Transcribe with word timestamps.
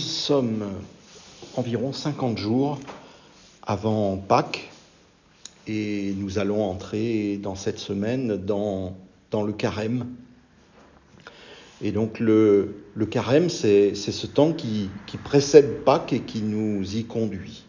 sommes 0.00 0.64
environ 1.56 1.92
50 1.92 2.38
jours 2.38 2.78
avant 3.62 4.16
Pâques 4.16 4.70
et 5.66 6.14
nous 6.16 6.38
allons 6.38 6.62
entrer 6.64 7.38
dans 7.42 7.54
cette 7.54 7.78
semaine 7.78 8.36
dans, 8.36 8.96
le 9.32 9.52
carême. 9.52 10.06
Et 11.82 11.92
donc 11.92 12.18
le, 12.18 12.74
carême, 13.10 13.48
c'est 13.48 13.94
ce 13.94 14.26
temps 14.26 14.52
qui, 14.52 14.90
précède 15.22 15.84
Pâques 15.84 16.12
et 16.12 16.20
qui 16.20 16.42
nous 16.42 16.96
y 16.96 17.04
conduit. 17.04 17.64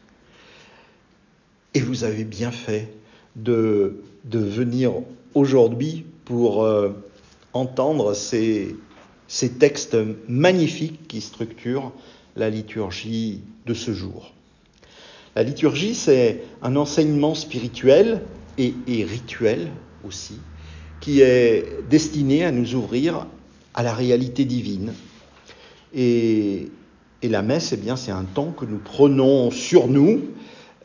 Et 1.74 1.80
vous 1.80 2.04
avez 2.04 2.24
bien 2.24 2.52
fait 2.52 2.92
de, 3.36 4.02
venir 4.26 4.94
aujourd'hui 5.34 6.06
pour 6.26 6.64
euh, 6.64 6.90
entendre 7.54 8.14
ces 8.14 8.76
textes 9.60 9.98
magnifiques 10.28 11.08
qui 11.08 11.22
structurent 11.22 11.92
la 12.36 12.50
liturgie 12.50 13.42
de 13.66 13.74
ce 13.74 13.92
jour. 13.92 14.34
La 15.36 15.44
liturgie, 15.44 15.96
c'est 15.96 16.44
un 16.62 16.76
enseignement 16.76 17.36
spirituel 17.36 18.22
et, 18.58 18.74
rituel 19.04 19.70
aussi, 20.06 20.40
qui 21.00 21.22
est 21.22 21.66
destiné 21.90 22.44
à 22.44 22.52
nous 22.52 22.76
ouvrir 22.76 23.28
à 23.74 23.82
la 23.82 23.94
réalité 23.94 24.46
divine. 24.46 24.94
Et, 25.96 26.70
la 27.24 27.44
messe, 27.44 27.72
eh 27.72 27.78
bien, 27.78 27.96
c'est 27.96 28.12
un 28.12 28.24
temps 28.24 28.52
que 28.52 28.66
nous 28.66 28.80
prenons 28.80 29.52
sur 29.52 29.88
nous 29.88 30.22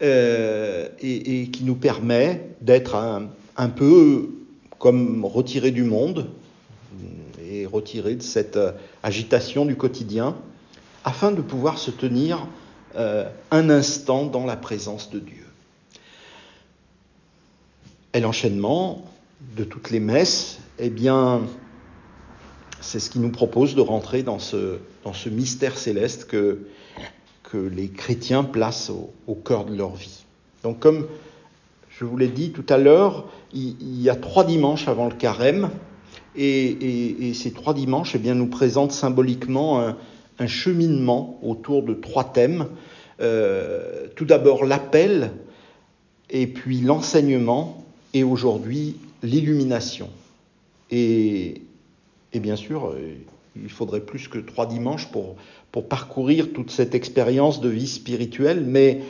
euh, 0.03 0.89
et, 1.01 1.43
et, 1.43 1.49
qui 1.49 1.65
nous 1.65 1.75
permet 1.75 2.51
d'être 2.61 2.95
un, 2.95 3.31
un 3.57 3.69
peu 3.69 4.31
comme 4.79 5.25
retiré 5.25 5.71
du 5.71 5.83
monde 5.83 6.27
et 7.51 7.65
retiré 7.67 8.15
de 8.15 8.23
cette 8.23 8.59
agitation 9.03 9.65
du 9.65 9.77
quotidien 9.77 10.37
afin 11.07 11.31
de 11.31 11.41
pouvoir 11.41 11.79
se 11.79 11.93
tenir 11.93 12.47
euh, 12.97 13.31
un 13.53 13.71
instant 13.71 14.27
dans 14.27 14.45
la 14.45 14.57
présence 14.57 15.09
de 15.09 15.21
Dieu. 15.21 15.47
Et 18.13 18.21
l'enchaînement 18.21 19.05
de 19.57 19.63
toutes 19.63 19.91
les 19.91 20.01
messes, 20.01 20.59
eh 20.81 20.91
bien, 20.91 21.43
c'est 22.81 22.99
ce 22.99 23.09
qui 23.09 23.21
nous 23.21 23.31
propose 23.31 23.77
de 23.77 23.81
rentrer 23.81 24.25
dans 24.25 24.41
ce, 24.41 24.79
mystère 25.31 25.79
céleste 25.79 26.27
que, 26.27 26.67
les 27.55 27.89
chrétiens 27.89 28.45
placent 28.45 28.91
au, 28.91 29.35
cœur 29.35 29.65
de 29.65 29.75
leur 29.75 29.95
vie. 29.95 30.25
Donc, 30.63 30.79
comme 30.79 31.07
je 31.89 32.05
vous 32.05 32.19
l'ai 32.19 32.29
dit 32.29 32.51
tout 32.51 32.67
à 32.69 32.77
l'heure, 32.77 33.25
il, 33.55 34.03
y 34.03 34.11
a 34.11 34.17
trois 34.17 34.45
dimanches 34.45 34.89
avant 34.89 35.07
le 35.07 35.15
carême, 35.15 35.71
et 36.35 37.33
ces 37.35 37.53
trois 37.53 37.73
dimanches 37.73 38.15
eh 38.15 38.19
bien, 38.19 38.35
nous 38.35 38.49
présentent 38.49 38.93
symboliquement 38.93 39.81
un, 39.81 39.97
un 40.39 40.47
cheminement 40.47 41.39
autour 41.43 41.83
de 41.83 41.95
trois 41.95 42.25
thèmes. 42.25 42.69
Euh, 43.21 44.07
tout 44.15 44.27
d'abord 44.27 44.65
l'appel, 44.65 45.33
et 46.29 46.47
puis 46.47 46.81
l'enseignement, 46.81 47.85
et 48.13 48.25
aujourd'hui 48.25 48.97
l'illumination. 49.23 50.11
Et, 50.91 51.63
bien 52.35 52.57
sûr, 52.57 52.95
il 53.61 53.71
faudrait 53.71 54.01
plus 54.01 54.29
que 54.29 54.39
trois 54.39 54.67
dimanches 54.67 55.09
pour, 55.11 55.37
parcourir 55.89 56.55
toute 56.55 56.71
cette 56.71 56.95
expérience 56.95 57.61
de 57.61 57.69
vie 57.69 57.87
spirituelle, 57.87 58.65
mais, 58.67 59.03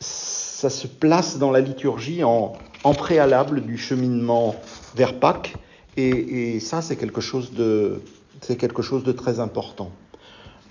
ça 0.00 0.70
se 0.70 0.86
place 0.86 1.38
dans 1.38 1.50
la 1.50 1.60
liturgie 1.60 2.24
en, 2.24 2.54
préalable 2.96 3.62
du 3.62 3.78
cheminement 3.78 4.54
vers 4.94 5.18
Pâques, 5.18 5.54
et 5.96 6.60
ça 6.60 6.82
c'est 6.82 6.96
quelque 6.96 7.20
chose 7.20 7.52
de, 7.52 8.00
c'est 8.46 8.56
quelque 8.56 8.82
chose 8.82 9.04
de 9.04 9.12
très 9.12 9.40
important. 9.40 9.90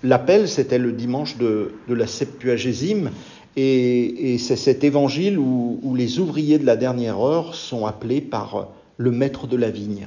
L'appel, 0.02 0.48
c'était 0.48 0.78
le 0.78 0.92
dimanche 0.92 1.36
de, 1.38 1.72
la 1.88 2.06
Septuagésime, 2.06 3.10
et, 3.56 4.36
c'est 4.38 4.56
cet 4.56 4.84
évangile 4.84 5.38
où, 5.38 5.94
les 5.96 6.18
ouvriers 6.18 6.58
de 6.58 6.66
la 6.66 6.76
dernière 6.76 7.20
heure 7.20 7.54
sont 7.54 7.86
appelés 7.86 8.20
par 8.20 8.68
le 8.96 9.10
maître 9.10 9.46
de 9.46 9.56
la 9.56 9.70
vigne. 9.70 10.06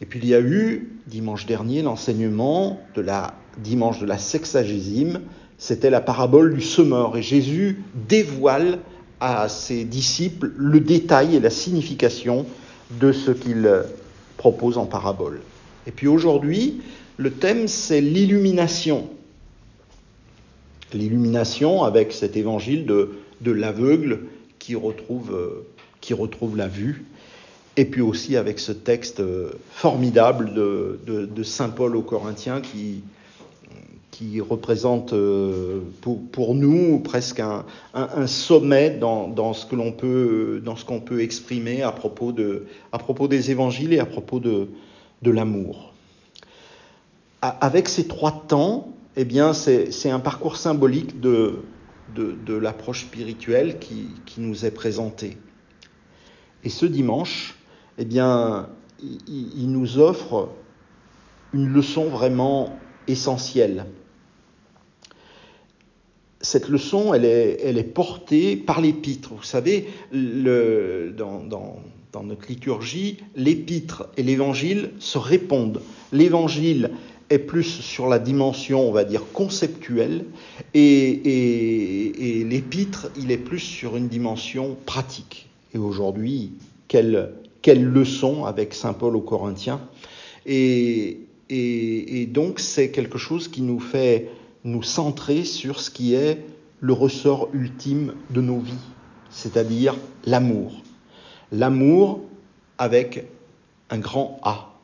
Et 0.00 0.06
puis 0.06 0.20
il 0.22 0.28
y 0.28 0.34
a 0.34 0.40
eu, 0.40 0.92
dimanche 1.08 1.46
dernier, 1.46 1.82
l'enseignement 1.82 2.80
de 2.94 3.00
la 3.00 3.34
dimanche 3.58 3.98
de 3.98 4.06
la 4.06 4.16
sexagésime, 4.16 5.22
c'était 5.58 5.90
la 5.90 6.00
parabole 6.00 6.54
du 6.54 6.62
semeur, 6.62 7.16
et 7.16 7.22
Jésus 7.22 7.82
dévoile 8.08 8.78
à 9.20 9.48
ses 9.48 9.84
disciples 9.84 10.52
le 10.56 10.78
détail 10.78 11.34
et 11.34 11.40
la 11.40 11.50
signification 11.50 12.46
de 13.00 13.10
ce 13.10 13.32
qu'il 13.32 13.68
propose 14.36 14.78
en 14.78 14.86
parabole. 14.86 15.40
Et 15.88 15.90
puis 15.90 16.06
aujourd'hui, 16.06 16.82
le 17.16 17.32
thème, 17.32 17.66
c'est 17.66 18.02
l'illumination. 18.02 19.08
L'illumination 20.92 21.82
avec 21.82 22.12
cet 22.12 22.36
évangile 22.36 22.84
de, 22.84 23.16
de 23.40 23.50
l'aveugle 23.50 24.20
qui 24.58 24.74
retrouve, 24.74 25.34
euh, 25.34 25.66
qui 26.02 26.12
retrouve 26.12 26.58
la 26.58 26.68
vue. 26.68 27.06
Et 27.78 27.86
puis 27.86 28.02
aussi 28.02 28.36
avec 28.36 28.58
ce 28.58 28.72
texte 28.72 29.22
formidable 29.70 30.52
de, 30.52 31.00
de, 31.06 31.42
Saint 31.42 31.70
Paul 31.70 31.96
aux 31.96 32.02
Corinthiens 32.02 32.60
qui, 32.60 33.02
qui 34.10 34.40
représente 34.40 35.12
euh, 35.12 35.80
pour, 36.00 36.20
pour, 36.32 36.54
nous 36.54 36.98
presque 36.98 37.40
un, 37.40 37.64
un, 37.94 38.08
un 38.14 38.26
sommet 38.26 38.90
dans, 38.90 39.28
dans, 39.28 39.54
ce 39.54 39.64
peut, 39.66 40.60
qu'on 40.86 41.00
peut 41.00 41.22
exprimer 41.22 41.82
à 41.82 41.92
propos, 41.92 42.32
de, 42.32 42.66
à 42.92 42.98
propos 42.98 43.28
des 43.28 43.52
évangiles 43.52 43.92
et 43.92 44.00
à 44.00 44.06
propos 44.06 44.40
de, 44.40 44.68
de 45.22 45.30
l'amour. 45.30 45.94
Avec 47.40 47.88
ces 47.88 48.08
trois 48.08 48.44
temps, 48.48 48.92
eh 49.16 49.24
bien, 49.24 49.52
c'est 49.52 50.10
un 50.10 50.20
parcours 50.20 50.56
symbolique 50.56 51.20
de, 51.20 51.60
de, 52.14 52.54
l'approche 52.54 53.02
spirituelle 53.02 53.78
qui, 53.78 54.08
qui, 54.26 54.40
nous 54.40 54.64
est 54.64 54.70
présenté. 54.70 55.36
Et 56.64 56.68
ce 56.68 56.86
dimanche, 56.86 57.56
eh 57.98 58.04
bien, 58.04 58.68
il, 59.00 59.70
nous 59.70 59.98
offre 59.98 60.50
une 61.52 61.68
leçon 61.68 62.04
vraiment 62.08 62.78
essentielle. 63.06 63.86
Cette 66.40 66.68
leçon, 66.68 67.14
elle 67.14 67.24
est, 67.24 67.60
elle 67.64 67.78
est 67.78 67.84
portée 67.84 68.56
par 68.56 68.80
l'épître. 68.80 69.34
Vous 69.34 69.42
savez, 69.42 69.88
le, 70.12 71.14
dans, 71.16 71.80
dans 72.12 72.22
notre 72.22 72.48
liturgie, 72.48 73.18
l'épître 73.36 74.08
et 74.16 74.22
l'évangile 74.22 74.90
se 74.98 75.18
répondent. 75.18 75.82
L'évangile 76.12 76.90
est 77.30 77.38
plus 77.38 77.64
sur 77.64 78.08
la 78.08 78.18
dimension, 78.18 78.88
on 78.88 78.92
va 78.92 79.04
dire, 79.04 79.22
conceptuelle, 79.32 80.24
et, 80.74 82.44
l'épître, 82.48 83.10
il 83.18 83.30
est 83.30 83.38
plus 83.38 83.58
sur 83.58 83.96
une 83.96 84.08
dimension 84.08 84.76
pratique. 84.86 85.48
Et 85.74 85.78
aujourd'hui, 85.78 86.52
quelle, 86.88 87.34
quelle 87.60 87.84
leçon 87.84 88.46
avec 88.46 88.72
Saint 88.72 88.94
Paul 88.94 89.14
aux 89.16 89.20
Corinthiens. 89.20 89.80
Et 90.46 91.18
donc, 92.32 92.60
c'est 92.60 92.90
quelque 92.90 93.18
chose 93.18 93.48
qui 93.48 93.60
nous 93.60 93.80
fait 93.80 94.30
nous 94.64 94.82
centrer 94.82 95.44
sur 95.44 95.80
ce 95.80 95.90
qui 95.90 96.14
est 96.14 96.38
le 96.80 96.92
ressort 96.92 97.48
ultime 97.52 98.14
de 98.30 98.40
nos 98.40 98.58
vies, 98.60 98.72
c'est-à-dire 99.30 99.96
l'amour 100.24 100.82
l'amour 101.52 102.20
avec 102.78 103.26
un 103.90 103.98
grand 103.98 104.38
A, 104.42 104.74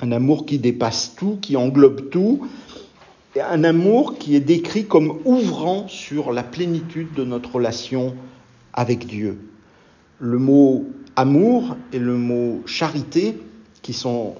un 0.00 0.12
amour 0.12 0.46
qui 0.46 0.58
dépasse 0.58 1.14
tout, 1.16 1.38
qui 1.40 1.56
englobe 1.56 2.10
tout, 2.10 2.46
un 3.40 3.64
amour 3.64 4.18
qui 4.18 4.36
est 4.36 4.40
décrit 4.40 4.84
comme 4.84 5.18
ouvrant 5.24 5.88
sur 5.88 6.32
la 6.32 6.42
plénitude 6.42 7.14
de 7.14 7.24
notre 7.24 7.54
relation 7.54 8.14
avec 8.72 9.06
Dieu. 9.06 9.38
Le 10.18 10.38
mot 10.38 10.86
amour 11.16 11.76
et 11.92 11.98
le 11.98 12.16
mot 12.16 12.62
charité, 12.66 13.38
qui 13.80 13.92
sont 13.92 14.34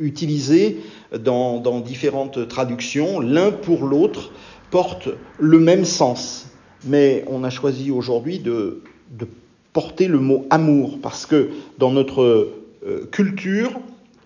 utilisés 0.00 0.80
dans, 1.18 1.60
dans 1.60 1.80
différentes 1.80 2.48
traductions, 2.48 3.20
l'un 3.20 3.50
pour 3.50 3.84
l'autre, 3.84 4.32
portent 4.70 5.08
le 5.38 5.58
même 5.58 5.84
sens. 5.84 6.48
Mais 6.84 7.24
on 7.28 7.44
a 7.44 7.50
choisi 7.50 7.90
aujourd'hui 7.90 8.38
de, 8.38 8.82
de 9.10 9.26
porter 9.72 10.08
le 10.08 10.18
mot 10.18 10.46
amour 10.50 10.98
parce 11.00 11.26
que 11.26 11.50
dans 11.78 11.90
notre 11.90 12.22
euh, 12.86 13.08
culture, 13.10 13.72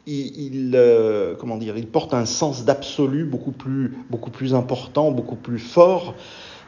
il, 0.07 0.73
euh, 0.75 1.35
comment 1.39 1.57
dire, 1.57 1.79
il 1.79 1.87
porte 1.87 2.13
un 2.13 2.27
sens 2.27 2.65
d'absolu 2.65 3.25
beaucoup 3.25 3.53
plus, 3.53 3.97
beaucoup 4.11 4.31
plus 4.31 4.55
important, 4.55 5.11
beaucoup 5.11 5.37
plus 5.37 5.59
fort 5.59 6.15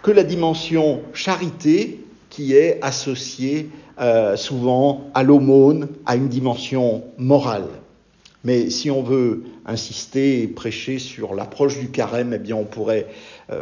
que 0.02 0.10
la 0.10 0.24
dimension 0.24 1.02
charité 1.12 2.00
qui 2.30 2.54
est 2.54 2.78
associée 2.82 3.70
euh, 4.00 4.36
souvent 4.36 5.10
à 5.14 5.22
l'aumône, 5.22 5.88
à 6.06 6.16
une 6.16 6.28
dimension 6.28 7.04
morale. 7.18 7.68
Mais 8.44 8.70
si 8.70 8.90
on 8.90 9.02
veut 9.02 9.44
insister 9.66 10.42
et 10.42 10.46
prêcher 10.46 10.98
sur 10.98 11.34
l'approche 11.34 11.78
du 11.78 11.88
carême, 11.88 12.32
eh 12.32 12.38
bien 12.38 12.56
on 12.56 12.64
pourrait 12.64 13.06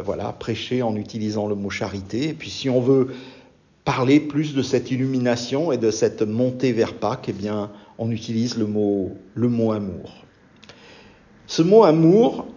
voilà 0.03 0.31
prêcher 0.31 0.83
en 0.83 0.95
utilisant 0.95 1.47
le 1.47 1.55
mot 1.55 1.71
charité. 1.71 2.29
Et 2.29 2.33
puis 2.33 2.51
si 2.51 2.69
on 2.69 2.81
veut 2.81 3.07
parler 3.85 4.19
plus 4.19 4.55
de 4.55 4.63
cette 4.63 4.89
illumination 4.91 5.71
et 5.71 5.77
de 5.77 5.91
cette 5.91 6.23
montée 6.23 6.73
vers 6.73 6.95
Pâques, 6.95 7.27
eh 7.29 7.33
bien, 7.33 7.71
on 7.99 8.11
utilise 8.11 8.57
le 8.57 8.65
mot, 8.65 9.71
amour. 9.71 10.25
Ce 11.47 11.61
mot 11.61 11.83
amour, 11.83 12.47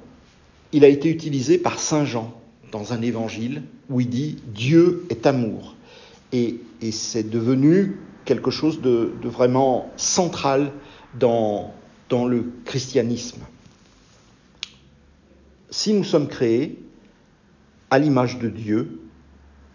il 0.72 0.84
a 0.84 0.88
été 0.88 1.10
utilisé 1.10 1.58
par 1.58 1.78
Saint 1.78 2.06
Jean 2.06 2.34
dans 2.72 2.94
un 2.94 3.02
évangile 3.02 3.62
où 3.90 4.00
il 4.00 4.08
dit 4.08 4.38
Dieu 4.46 5.06
est 5.10 5.26
amour. 5.26 5.76
Et, 6.32 6.60
c'est 6.92 7.28
devenu 7.28 7.98
quelque 8.24 8.50
chose 8.50 8.80
de, 8.80 9.12
vraiment 9.22 9.90
central 9.96 10.72
dans 11.18 11.72
le 12.10 12.52
christianisme. 12.64 13.42
Si 15.70 15.92
nous 15.92 16.04
sommes 16.04 16.28
créés 16.28 16.78
à 17.90 17.98
l'image 17.98 18.38
de 18.38 18.48
Dieu 18.48 19.00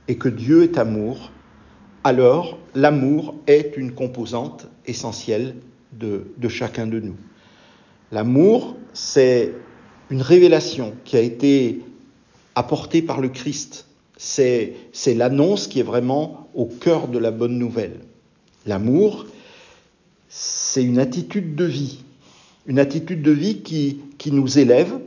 et 0.07 0.17
que 0.17 0.29
Dieu 0.29 0.63
est 0.63 0.77
amour, 0.77 1.31
alors 2.03 2.57
l'amour 2.75 3.35
est 3.47 3.77
une 3.77 3.93
composante 3.93 4.67
essentielle 4.85 5.55
de, 5.93 6.25
chacun 6.49 6.87
de 6.87 6.99
nous. 6.99 7.15
L'amour, 8.11 8.75
c'est 8.93 9.53
une 10.09 10.21
révélation 10.21 10.93
qui 11.05 11.15
a 11.15 11.21
été 11.21 11.81
apportée 12.55 13.01
par 13.01 13.21
le 13.21 13.29
Christ. 13.29 13.87
C'est 14.17 14.75
l'annonce 15.15 15.67
qui 15.67 15.79
est 15.79 15.83
vraiment 15.83 16.49
au 16.53 16.65
cœur 16.65 17.07
de 17.07 17.17
la 17.17 17.31
bonne 17.31 17.57
nouvelle. 17.57 17.99
L'amour, 18.65 19.25
c'est 20.29 20.83
une 20.83 20.99
attitude 20.99 21.55
de 21.55 21.65
vie, 21.65 22.03
une 22.67 22.79
attitude 22.79 23.21
de 23.21 23.31
vie 23.31 23.61
qui 23.61 24.31
nous 24.31 24.59
élève, 24.59 24.99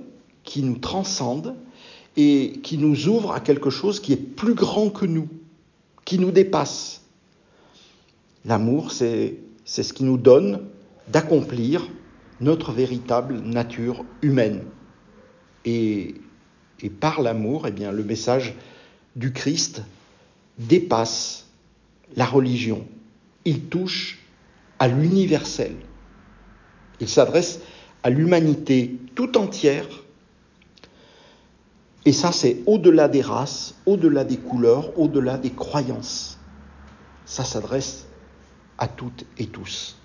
qui 0.44 0.62
nous 0.62 0.78
transcende 0.78 1.54
et 2.16 2.54
qui 2.62 2.78
nous 2.78 3.08
ouvre 3.08 3.32
à 3.32 3.40
quelque 3.40 3.70
chose 3.70 4.00
qui 4.00 4.12
est 4.12 4.16
plus 4.16 4.54
grand 4.54 4.88
que 4.88 5.04
nous, 5.04 5.28
qui 6.06 6.18
nous 6.18 6.30
dépasse. 6.30 7.02
L'amour, 8.46 8.92
c'est 8.92 9.36
ce 9.66 9.92
qui 9.92 10.04
nous 10.04 10.16
donne 10.16 10.62
d'accomplir 11.08 11.86
notre 12.40 12.72
véritable 12.72 13.40
nature 13.40 14.06
humaine. 14.22 14.62
Et, 15.66 16.14
par 17.00 17.20
l'amour, 17.20 17.66
eh 17.66 17.72
bien, 17.72 17.90
le 17.90 18.04
message 18.04 18.54
du 19.16 19.32
Christ 19.32 19.82
dépasse 20.58 21.46
la 22.14 22.24
religion. 22.24 22.86
Il 23.44 23.62
touche 23.62 24.18
à 24.78 24.86
l'universel. 24.86 25.74
Il 27.00 27.08
s'adresse 27.08 27.60
à 28.04 28.10
l'humanité 28.10 28.96
tout 29.16 29.36
entière. 29.36 29.88
Et 32.06 32.12
ça, 32.12 32.30
c'est 32.30 32.62
au-delà 32.66 33.08
des 33.08 33.20
races, 33.20 33.74
au-delà 33.84 34.22
des 34.24 34.36
couleurs, 34.36 34.96
au-delà 34.96 35.38
des 35.38 35.50
croyances. 35.50 36.38
Ça 37.24 37.44
s'adresse 37.44 38.06
à 38.78 38.86
toutes 38.86 39.26
et 39.38 39.48
tous. 39.48 39.96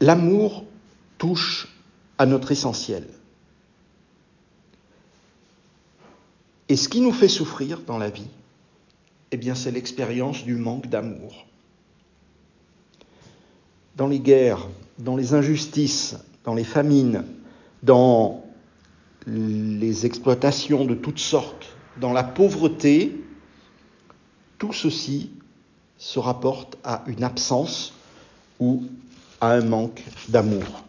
L'amour 0.00 0.64
touche 1.18 1.68
à 2.16 2.24
notre 2.24 2.52
essentiel. 2.52 3.06
Et 6.70 6.76
ce 6.76 6.88
qui 6.88 7.02
nous 7.02 7.12
fait 7.12 7.28
souffrir 7.28 7.82
dans 7.82 7.98
la 7.98 8.08
vie, 8.08 8.28
eh 9.30 9.36
bien, 9.36 9.54
c'est 9.54 9.70
l'expérience 9.70 10.42
du 10.42 10.54
manque 10.54 10.86
d'amour. 10.86 11.44
Dans 13.96 14.06
les 14.06 14.20
guerres, 14.20 14.66
dans 14.98 15.16
les 15.16 15.34
injustices, 15.34 16.16
dans 16.44 16.54
les 16.54 16.64
famines, 16.64 17.22
dans 17.82 18.44
les 19.26 20.06
exploitations 20.06 20.84
de 20.84 20.94
toutes 20.94 21.18
sortes, 21.18 21.66
dans 22.00 22.12
la 22.12 22.24
pauvreté, 22.24 23.20
tout 24.58 24.72
ceci 24.72 25.30
se 25.98 26.18
rapporte 26.18 26.76
à 26.84 27.02
une 27.06 27.24
absence 27.24 27.92
ou 28.60 28.84
à 29.40 29.52
un 29.52 29.62
manque 29.62 30.02
d'amour. 30.28 30.84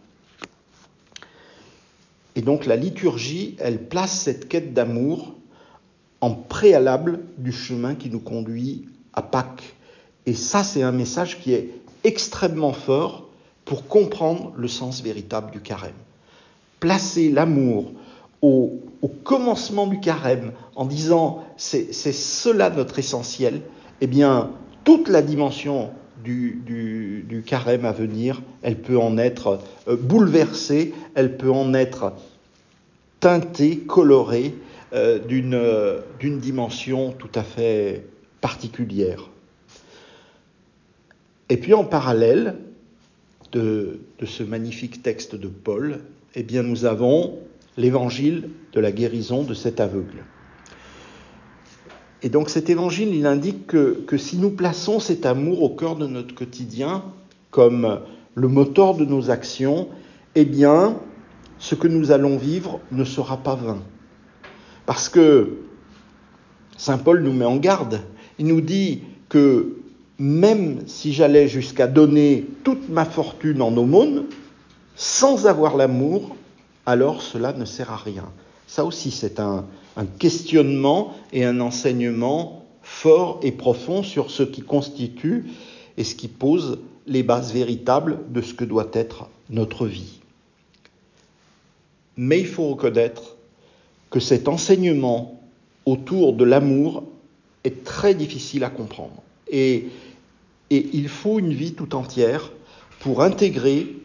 Et 2.35 2.41
donc 2.41 2.65
la 2.65 2.75
liturgie, 2.75 3.55
elle 3.59 3.87
place 3.87 4.21
cette 4.21 4.47
quête 4.47 4.73
d'amour 4.73 5.33
en 6.21 6.31
préalable 6.31 7.21
du 7.37 7.51
chemin 7.51 7.95
qui 7.95 8.09
nous 8.09 8.19
conduit 8.19 8.87
à 9.13 9.21
Pâques. 9.21 9.75
Et 10.25 10.33
ça, 10.33 10.63
c'est 10.63 10.83
un 10.83 10.91
message 10.91 11.39
qui 11.39 11.53
est 11.53 11.71
extrêmement 12.03 12.73
fort 12.73 13.27
pour 13.65 13.87
comprendre 13.87 14.53
le 14.55 14.67
sens 14.67 15.01
véritable 15.01 15.51
du 15.51 15.61
carême. 15.61 15.93
Placer 16.79 17.29
l'amour 17.29 17.91
au, 18.41 18.79
commencement 19.23 19.87
du 19.87 19.99
carême 19.99 20.51
en 20.75 20.85
disant 20.85 21.43
c'est 21.57 21.91
cela 21.91 22.69
notre 22.69 22.99
essentiel, 22.99 23.61
eh 24.01 24.07
bien, 24.07 24.51
toute 24.83 25.09
la 25.09 25.21
dimension 25.21 25.91
du, 26.23 27.43
carême 27.45 27.85
à 27.85 27.91
venir, 27.91 28.41
elle 28.61 28.81
peut 28.81 28.97
en 28.97 29.17
être 29.17 29.59
euh, 29.87 29.95
bouleversée, 29.95 30.93
elle 31.15 31.37
peut 31.37 31.51
en 31.51 31.73
être 31.73 32.13
teintée, 33.19 33.79
colorée 33.79 34.55
euh, 34.93 35.19
euh, 35.53 36.01
d'une 36.19 36.39
dimension 36.39 37.11
tout 37.11 37.31
à 37.35 37.43
fait 37.43 38.05
particulière. 38.41 39.29
Et 41.49 41.57
puis 41.57 41.73
en 41.73 41.83
parallèle 41.83 42.55
de, 43.51 43.99
ce 44.23 44.43
magnifique 44.43 45.01
texte 45.03 45.35
de 45.35 45.47
Paul, 45.47 45.99
eh 46.35 46.43
bien 46.43 46.63
nous 46.63 46.85
avons 46.85 47.39
l'évangile 47.77 48.49
de 48.73 48.79
la 48.79 48.91
guérison 48.91 49.43
de 49.43 49.53
cet 49.53 49.79
aveugle. 49.79 50.23
Et 52.23 52.29
donc 52.29 52.49
cet 52.49 52.69
évangile, 52.69 53.13
il 53.13 53.25
indique 53.25 53.67
que, 53.67 54.03
que, 54.07 54.17
si 54.17 54.37
nous 54.37 54.49
plaçons 54.49 54.99
cet 54.99 55.25
amour 55.25 55.61
au 55.61 55.69
cœur 55.69 55.95
de 55.95 56.07
notre 56.07 56.33
quotidien 56.33 57.03
comme 57.51 57.99
le 58.33 58.47
moteur 58.47 58.95
de 58.95 59.05
nos 59.05 59.29
actions, 59.29 59.87
eh 60.35 60.45
bien, 60.45 60.99
ce 61.59 61.75
que 61.75 61.87
nous 61.87 62.11
allons 62.11 62.37
vivre 62.37 62.79
ne 62.91 63.03
sera 63.03 63.37
pas 63.37 63.55
vain. 63.55 63.81
Parce 64.85 65.09
que 65.09 65.57
Saint 66.77 66.99
Paul 66.99 67.23
nous 67.23 67.33
met 67.33 67.45
en 67.45 67.57
garde. 67.57 68.01
Il 68.37 68.45
nous 68.45 68.61
dit 68.61 69.01
que 69.29 69.76
même 70.19 70.87
si 70.87 71.13
j'allais 71.13 71.47
jusqu'à 71.47 71.87
donner 71.87 72.45
toute 72.63 72.89
ma 72.89 73.05
fortune 73.05 73.61
en 73.61 73.75
aumône, 73.75 74.25
sans 74.95 75.45
avoir 75.45 75.77
l'amour, 75.77 76.35
alors 76.85 77.21
cela 77.21 77.53
ne 77.53 77.65
sert 77.65 77.91
à 77.91 77.97
rien. 77.97 78.31
Ça 78.65 78.83
aussi, 78.83 79.11
c'est 79.11 79.39
un, 79.39 79.65
questionnement 80.19 81.15
et 81.33 81.43
un 81.43 81.59
enseignement 81.59 82.65
fort 82.83 83.39
et 83.41 83.51
profond 83.51 84.03
sur 84.03 84.29
ce 84.29 84.43
qui 84.43 84.61
constitue 84.61 85.45
et 85.97 86.03
ce 86.03 86.13
qui 86.13 86.27
pose 86.27 86.79
les 87.07 87.23
bases 87.23 87.51
véritables 87.51 88.19
de 88.29 88.41
ce 88.41 88.53
que 88.53 88.63
doit 88.63 88.89
être 88.93 89.27
notre 89.49 89.87
vie. 89.87 90.19
Mais 92.15 92.39
il 92.39 92.45
faut 92.45 92.69
reconnaître 92.69 93.35
que 94.11 94.19
cet 94.19 94.47
enseignement 94.47 95.41
autour 95.85 96.33
de 96.33 96.43
l'amour 96.43 97.03
est 97.63 97.83
très 97.83 98.13
difficile 98.13 98.63
à 98.63 98.69
comprendre. 98.69 99.23
Et, 99.49 99.87
et 100.69 100.89
il 100.93 101.09
faut 101.09 101.39
une 101.39 101.53
vie 101.53 101.73
tout 101.73 101.95
entière 101.95 102.51
pour 102.99 103.21
intégrer 103.21 103.95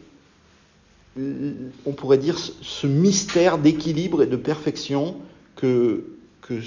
on 1.17 1.91
pourrait 1.91 2.17
dire, 2.17 2.37
ce 2.39 2.87
mystère 2.87 3.57
d'équilibre 3.57 4.23
et 4.23 4.27
de 4.27 4.35
perfection 4.35 5.17
que, 5.55 6.05
que, 6.41 6.59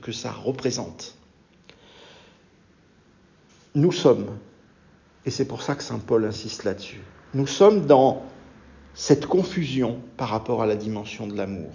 que 0.00 0.12
ça 0.12 0.32
représente. 0.32 1.14
Nous 3.74 3.92
sommes, 3.92 4.26
et 5.24 5.30
c'est 5.30 5.46
pour 5.46 5.62
ça 5.62 5.74
que 5.74 5.82
Saint 5.82 6.00
Paul 6.00 6.24
insiste 6.24 6.64
là-dessus, 6.64 7.00
nous 7.34 7.46
sommes 7.46 7.86
dans 7.86 8.22
cette 8.94 9.26
confusion 9.26 10.00
par 10.16 10.28
rapport 10.28 10.62
à 10.62 10.66
la 10.66 10.76
dimension 10.76 11.26
de 11.26 11.36
l'amour. 11.36 11.70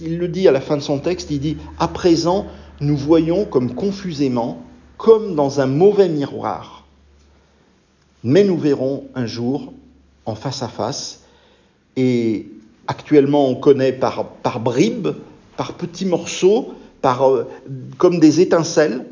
Il 0.00 0.18
le 0.18 0.28
dit 0.28 0.48
à 0.48 0.52
la 0.52 0.60
fin 0.60 0.76
de 0.76 0.82
son 0.82 1.00
texte, 1.00 1.30
il 1.30 1.40
dit, 1.40 1.58
à 1.78 1.88
présent, 1.88 2.46
nous 2.80 2.96
voyons 2.96 3.44
comme 3.44 3.74
confusément, 3.74 4.62
comme 4.98 5.36
dans 5.36 5.60
un 5.60 5.66
mauvais 5.66 6.08
miroir, 6.08 6.84
mais 8.24 8.44
nous 8.44 8.58
verrons 8.58 9.04
un 9.14 9.26
jour 9.26 9.72
en 10.26 10.34
face 10.34 10.62
à 10.62 10.68
face. 10.68 11.22
Et 11.96 12.48
actuellement, 12.88 13.48
on 13.48 13.54
connaît 13.54 13.92
par, 13.92 14.26
bribes, 14.60 15.08
par 15.56 15.74
petits 15.74 16.04
morceaux, 16.04 16.74
par, 17.00 17.28
euh, 17.28 17.48
comme 17.96 18.18
des 18.18 18.40
étincelles. 18.40 19.06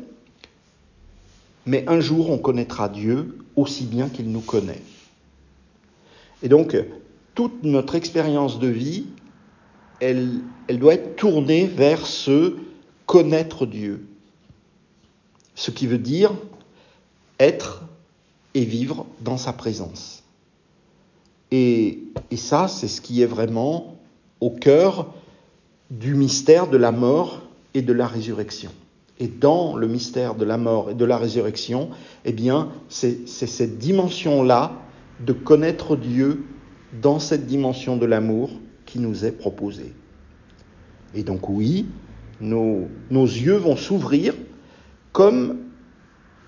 Mais 1.65 1.85
un 1.87 2.01
jour, 2.01 2.29
on 2.29 2.37
connaîtra 2.37 2.89
Dieu 2.89 3.37
aussi 3.55 3.85
bien 3.85 4.09
qu'il 4.09 4.29
nous 4.29 4.41
connaît. 4.41 4.81
Et 6.43 6.49
donc, 6.49 6.77
toute 7.33 7.63
notre 7.63 7.95
expérience 7.95 8.59
de 8.59 8.67
vie, 8.67 9.05
elle, 9.99 10.41
elle 10.67 10.79
doit 10.79 10.93
être 10.93 11.15
tournée 11.15 11.65
vers 11.65 12.05
ce 12.05 12.55
connaître 13.05 13.65
Dieu. 13.65 14.05
Ce 15.57 15.71
qui 15.71 15.87
veut 15.87 15.97
dire 15.97 16.31
être 17.39 17.83
et 18.53 18.63
vivre 18.63 19.07
dans 19.21 19.37
sa 19.37 19.53
présence. 19.53 20.23
Et, 21.51 22.03
ça, 22.35 22.67
c'est 22.67 22.87
ce 22.87 23.01
qui 23.01 23.23
est 23.23 23.27
vraiment 23.27 23.97
au 24.39 24.51
cœur 24.51 25.13
du 25.89 26.13
mystère 26.13 26.67
de 26.67 26.77
la 26.77 26.91
mort 26.91 27.41
et 27.73 27.81
de 27.81 27.91
la 27.91 28.05
résurrection. 28.05 28.69
Et 29.19 29.27
dans 29.27 29.75
le 29.75 29.87
mystère 29.87 30.35
de 30.35 30.45
la 30.45 30.57
mort 30.57 30.91
et 30.91 30.93
de 30.93 31.05
la 31.05 31.17
résurrection, 31.17 31.89
eh 32.23 32.33
bien, 32.33 32.69
c'est 32.87 33.27
cette 33.27 33.79
dimension-là 33.79 34.73
de 35.25 35.33
connaître 35.33 35.95
Dieu 35.95 36.45
dans 37.01 37.17
cette 37.17 37.47
dimension 37.47 37.97
de 37.97 38.05
l'amour 38.05 38.51
qui 38.85 38.99
nous 38.99 39.25
est 39.25 39.31
proposée. 39.31 39.95
Et 41.15 41.23
donc 41.23 41.49
oui, 41.49 41.87
nos, 42.41 42.87
nos 43.09 43.25
yeux 43.25 43.57
vont 43.57 43.75
s'ouvrir 43.75 44.35
comme 45.11 45.57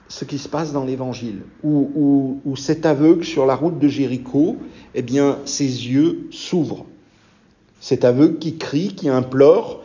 ce 0.10 0.26
qui 0.26 0.40
se 0.40 0.50
passe 0.50 0.74
dans 0.74 0.84
l'Évangile, 0.84 1.44
où, 1.64 2.42
cet 2.56 2.86
aveugle 2.86 3.24
sur 3.24 3.46
la 3.46 3.56
route 3.56 3.78
de 3.78 3.88
Jéricho, 3.88 4.58
eh 4.96 5.04
bien, 5.04 5.38
ses 5.46 5.64
yeux 5.64 6.28
s'ouvrent. 6.32 6.86
Cet 7.80 8.04
aveugle 8.04 8.40
qui 8.40 8.58
crie, 8.58 8.96
qui 8.96 9.08
implore, 9.08 9.84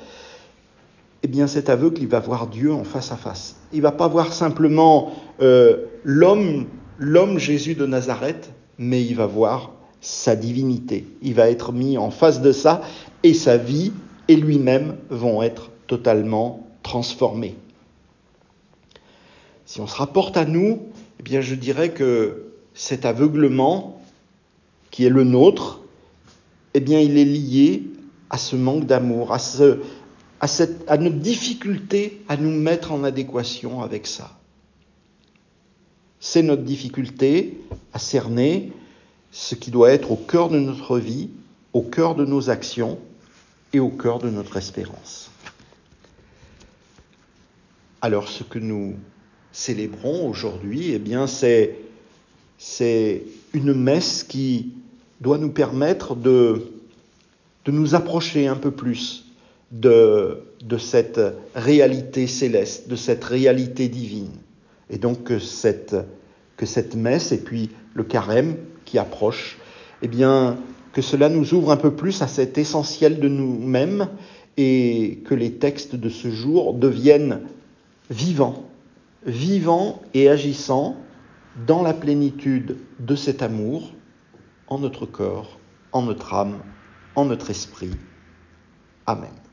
eh 1.23 1.29
bien, 1.29 1.47
cet 1.47 1.69
aveugle, 1.69 2.01
il 2.01 2.09
va 2.09 2.21
voir 2.21 2.47
Dieu 2.47 2.73
en 2.73 2.85
face 2.85 3.13
à 3.13 3.17
face. 3.17 3.57
Il 3.73 3.83
va 3.83 3.93
pas 3.93 4.09
voir 4.09 4.33
simplement 4.33 5.13
euh, 5.43 5.85
l'homme, 6.05 6.67
l'homme 6.99 7.39
Jésus 7.39 7.75
de 7.75 7.87
Nazareth, 7.87 8.51
mais 8.79 9.05
il 9.05 9.15
va 9.15 9.27
voir 9.27 9.73
sa 10.01 10.37
divinité. 10.37 11.07
Il 11.23 11.35
va 11.35 11.51
être 11.51 11.73
mis 11.73 11.99
en 11.99 12.11
face 12.11 12.41
de 12.41 12.53
ça, 12.53 12.81
et 13.23 13.35
sa 13.35 13.59
vie 13.59 13.93
et 14.29 14.37
lui-même 14.37 14.97
vont 15.11 15.43
être 15.43 15.71
totalement 15.87 16.67
transformés. 16.83 17.57
Si 19.75 19.81
on 19.81 19.89
se 19.89 19.97
rapporte 19.97 20.37
à 20.37 20.45
nous, 20.45 20.87
eh 21.19 21.25
bien, 21.25 21.41
je 21.41 21.57
dirais 21.57 21.91
que 21.91 22.53
cet 22.75 23.05
aveuglement 23.05 24.01
qui 24.93 25.05
est 25.05 25.09
le 25.09 25.25
nôtre, 25.25 25.81
eh 26.75 26.79
bien, 26.79 27.01
il 27.01 27.19
est 27.19 27.25
lié 27.25 27.83
à 28.31 28.39
ce 28.39 28.55
manque 28.55 28.87
d'amour, 28.87 29.33
à, 29.33 29.41
ce, 29.41 29.81
à, 30.39 30.47
cette, 30.47 30.89
à 30.89 30.97
notre 30.97 31.17
difficulté 31.17 32.23
à 32.29 32.37
nous 32.37 32.53
mettre 32.53 32.93
en 32.93 33.03
adéquation 33.03 33.83
avec 33.83 34.07
ça. 34.07 34.39
C'est 36.21 36.43
notre 36.43 36.63
difficulté 36.63 37.59
à 37.93 37.99
cerner 37.99 38.71
ce 39.33 39.57
qui 39.57 39.73
doit 39.73 39.91
être 39.91 40.13
au 40.13 40.17
cœur 40.17 40.51
de 40.51 40.61
notre 40.61 41.01
vie, 41.01 41.31
au 41.73 41.83
cœur 41.83 42.15
de 42.15 42.25
nos 42.25 42.49
actions 42.49 43.01
et 43.73 43.81
au 43.81 43.91
cœur 43.91 44.21
de 44.21 44.31
notre 44.31 44.57
espérance. 44.57 45.33
Alors 48.01 48.29
ce 48.29 48.45
que 48.45 48.61
nous 48.61 48.95
célébrons 49.55 50.29
aujourd'hui, 50.29 50.91
eh 50.93 50.99
bien, 50.99 51.27
c'est, 51.27 51.77
une 53.55 53.73
messe 53.73 54.25
qui 54.25 54.73
doit 55.21 55.39
nous 55.39 55.51
permettre 55.51 56.17
de, 56.17 56.73
nous 57.69 57.95
approcher 57.95 58.49
un 58.49 58.57
peu 58.57 58.73
plus 58.73 59.27
de, 59.71 60.41
de 60.63 60.77
cette 60.77 61.21
réalité 61.55 62.27
céleste, 62.27 62.89
de 62.89 62.97
cette 62.97 63.25
réalité 63.25 63.89
divine. 63.89 64.33
Et 64.91 64.99
donc 64.99 65.23
que 65.23 65.39
cette, 65.39 65.97
que 66.57 66.67
cette 66.67 66.97
messe 66.97 67.33
et 67.33 67.39
puis 67.39 67.71
le 67.95 68.03
carême 68.03 68.57
qui 68.85 68.99
approche, 68.99 69.59
eh 70.03 70.09
bien, 70.09 70.59
que 70.93 71.01
cela 71.01 71.29
nous 71.29 71.55
ouvre 71.55 71.71
un 71.71 71.77
peu 71.77 71.93
plus 71.93 72.23
à 72.23 72.27
cet 72.27 72.59
essentiel 72.59 73.21
de 73.21 73.29
nous-mêmes 73.29 74.09
et 74.57 75.21
que 75.25 75.35
les 75.35 75.53
textes 75.53 75.95
de 75.95 76.09
ce 76.09 76.31
jour 76.31 76.75
deviennent 76.75 77.41
vivants 78.11 78.69
vivant 79.27 80.03
et 80.13 80.29
agissant 80.29 80.97
dans 81.67 81.83
la 81.83 81.95
plénitude 81.95 82.79
de 82.99 83.15
cet 83.15 83.43
amour 83.43 83.93
en 84.67 84.79
notre 84.79 85.07
corps, 85.07 85.59
en 85.93 86.03
notre 86.03 86.35
âme, 86.35 86.63
en 87.15 87.25
notre 87.25 87.51
esprit. 87.51 87.93
Amen. 89.07 89.44